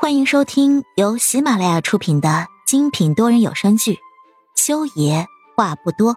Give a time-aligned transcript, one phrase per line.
[0.00, 3.94] 欢迎收听由喜马拉雅出品的精品多人有声剧
[4.54, 5.26] 《修爷
[5.56, 6.14] 话不多》，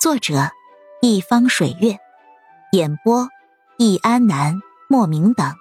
[0.00, 0.50] 作者
[1.00, 1.96] 一方水月，
[2.72, 3.28] 演播
[3.78, 5.54] 易安南、莫名等。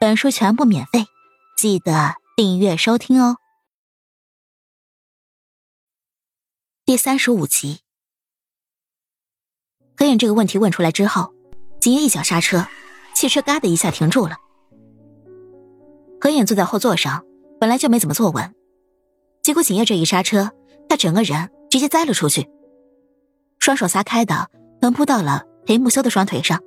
[0.00, 1.04] 本书全部免费，
[1.54, 3.36] 记得订阅收听哦。
[6.86, 7.80] 第三十五集，
[9.98, 11.34] 何眼这个问题问出来之后，
[11.78, 12.66] 景爷一脚刹车，
[13.14, 14.38] 汽车嘎的一下停住了。
[16.20, 17.24] 何影坐在后座上，
[17.60, 18.54] 本来就没怎么坐稳，
[19.42, 20.50] 结果景叶这一刹车，
[20.88, 22.48] 他整个人直接栽了出去，
[23.58, 24.48] 双手撒开的
[24.80, 26.60] 横扑到了裴木修的双腿上。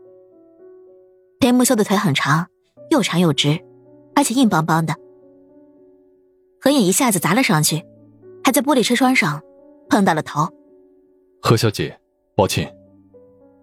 [1.40, 2.48] 裴木修的腿很长，
[2.90, 3.60] 又长又直，
[4.16, 4.96] 而且硬邦邦的。
[6.62, 7.86] 何眼一下子砸了上去，
[8.44, 9.42] 还在玻璃车窗上
[9.90, 10.50] 碰到了头。
[11.42, 11.98] 何小姐，
[12.36, 12.76] 抱歉。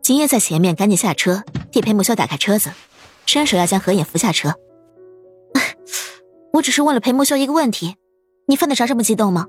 [0.02, 2.70] 景叶在前面赶紧下车，替裴木修打开车子，
[3.26, 4.54] 伸手要将何眼扶下车。
[6.56, 7.96] 我只是问了裴木修一个问题，
[8.46, 9.46] 你犯得着这么激动吗？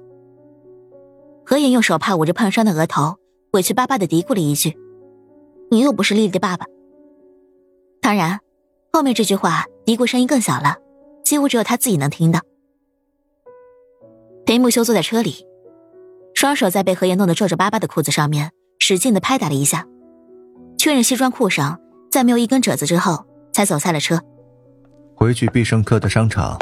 [1.46, 3.16] 何言用手帕捂着碰伤的额头，
[3.52, 4.78] 委屈巴巴的嘀咕了一句
[5.72, 6.66] ：“你又不是丽丽的爸爸。”
[8.02, 8.42] 当然，
[8.92, 10.80] 后面这句话嘀咕声音更小了，
[11.24, 12.42] 几乎只有他自己能听到。
[14.46, 15.48] 裴木修坐在车里，
[16.34, 19.88] 双手在被何言弄得皱皱巴巴的裤子上面使劲的拍打了一下，
[20.78, 21.80] 确认西装裤上
[22.12, 24.22] 再没有一根褶子之后，才走下了车。
[25.16, 26.60] 回去必胜客的商场。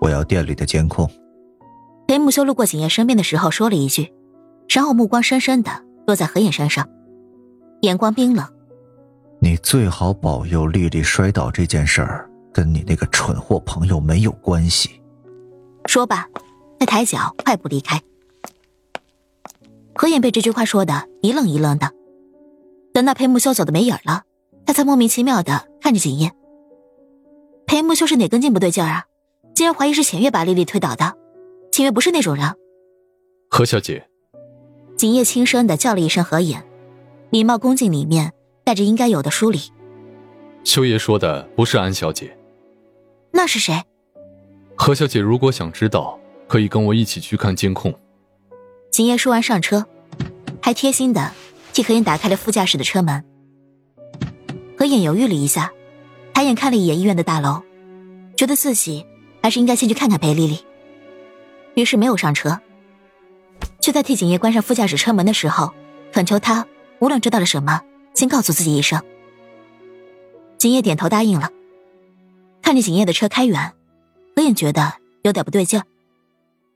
[0.00, 1.08] 我要店里的监控。
[2.06, 4.12] 裴木修路过景叶身边的时候说了一句，
[4.68, 5.70] 然后目光深深的
[6.06, 6.88] 落在何影身上，
[7.80, 8.46] 眼光冰冷。
[9.40, 15.00] 你最好保佑丽丽摔倒这件事儿跟你那个蠢货朋友没有关系。
[15.86, 16.28] 说罢，
[16.78, 18.00] 他抬脚快步离开。
[19.94, 21.90] 何影被这句话说的一愣一愣的，
[22.92, 24.22] 等到裴木修走的没影了，
[24.66, 26.32] 他才莫名其妙的看着景叶。
[27.66, 29.04] 裴木修是哪根筋不对劲儿啊？
[29.54, 31.14] 竟然怀疑是浅月把丽丽推倒的，
[31.70, 32.44] 浅月不是那种人。
[33.48, 34.08] 何小姐，
[34.96, 36.60] 景叶轻声的叫了一声何影，
[37.30, 38.32] 礼貌恭敬里面
[38.64, 39.60] 带着应该有的疏离。
[40.64, 42.36] 秋爷说的不是安小姐，
[43.30, 43.80] 那是谁？
[44.74, 46.18] 何小姐如果想知道，
[46.48, 47.94] 可以跟我一起去看监控。
[48.90, 49.86] 景叶说完上车，
[50.60, 51.30] 还贴心的
[51.72, 53.24] 替何影打开了副驾驶的车门。
[54.76, 55.70] 何影犹豫了一下，
[56.32, 57.62] 抬眼看了一眼医院的大楼，
[58.36, 59.06] 觉得自己。
[59.44, 60.64] 还是应该先去看看裴丽丽。
[61.74, 62.60] 于是没有上车，
[63.78, 65.74] 就在替景叶关上副驾驶车门的时候，
[66.12, 66.66] 恳求他
[66.98, 67.82] 无论知道了什么，
[68.14, 69.02] 先告诉自己一声。
[70.56, 71.50] 景叶点头答应了。
[72.62, 73.74] 看着景叶的车开远，
[74.34, 75.84] 何影觉得有点不对劲儿，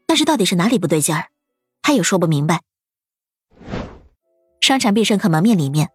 [0.06, 1.28] 但是到底是哪里不对劲儿，
[1.80, 2.60] 他也说不明白。
[4.60, 5.88] 商场必胜客门面里面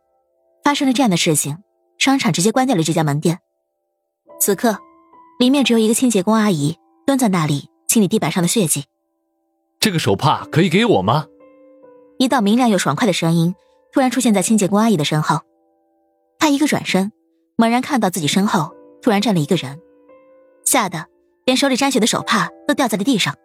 [0.64, 1.60] 发生了这样的事情，
[2.00, 3.42] 商场直接关掉了这家门店。
[4.40, 4.80] 此刻。
[5.40, 8.86] 里面只有一个清洁工阿姨蹲在那里清理地板上的血迹。
[9.80, 11.28] 这个手帕可以给我吗？
[12.18, 13.56] 一道明亮又爽快的声音
[13.92, 15.42] 突然出现在清洁工阿姨的身后。
[16.40, 17.12] 她一个转身，
[17.58, 19.80] 猛然看到自己身后突然站了一个人，
[20.64, 21.08] 吓得
[21.46, 23.36] 连手里沾血的手帕都掉在了地上。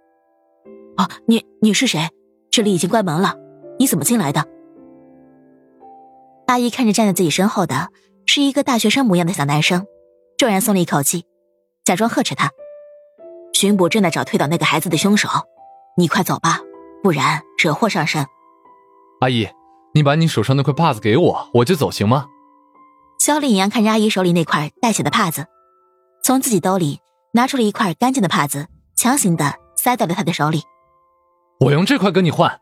[0.97, 2.09] 啊，你你是谁？
[2.51, 3.37] 这里已经关门了，
[3.79, 4.47] 你怎么进来的？
[6.47, 7.89] 阿姨看着站在自己身后的
[8.27, 9.87] 是一个大学生模样的小男生，
[10.37, 11.25] 骤然松了一口气。
[11.89, 12.51] 假装呵斥他，
[13.55, 15.27] 巡捕正在找推倒那个孩子的凶手，
[15.97, 16.61] 你快走吧，
[17.03, 18.27] 不然惹祸上身。
[19.23, 19.49] 阿姨，
[19.95, 22.27] 你把你手上那块帕子给我，我就走，行吗？
[23.19, 25.47] 肖丽阳看着阿姨手里那块带血的帕子，
[26.23, 27.01] 从自己兜里
[27.33, 30.65] 拿出了一块干净的帕子，强行的塞到了他的手里。
[31.61, 32.61] 我用这块跟你换。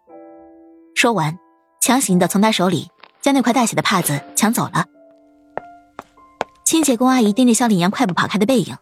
[0.95, 1.37] 说完，
[1.81, 4.85] 强行的从他手里将那块带血的帕子抢走了。
[6.65, 8.77] 清洁工阿姨盯着肖丽阳快步跑开的背影。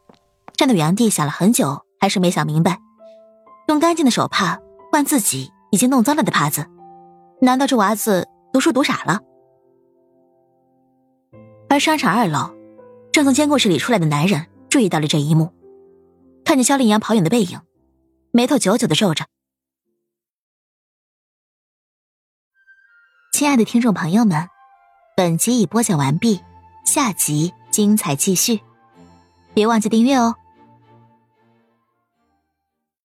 [0.57, 2.81] 站在原地想了很久，还是没想明白，
[3.69, 4.59] 用干净的手帕
[4.93, 6.67] 换自己已经弄脏了的帕子，
[7.41, 9.21] 难道这娃子读书读傻了？
[11.69, 12.55] 而商场二楼，
[13.13, 15.53] 正从监控室里出来的男人注意到了这一幕，
[16.45, 17.61] 看见肖令阳跑远的背影，
[18.31, 19.27] 眉头久久的皱着。
[23.33, 24.49] 亲爱的听众朋友们，
[25.17, 26.41] 本集已播讲完毕，
[26.87, 28.61] 下集精彩继续，
[29.53, 30.37] 别忘记订阅哦。